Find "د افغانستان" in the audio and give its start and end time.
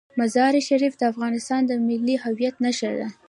0.97-1.61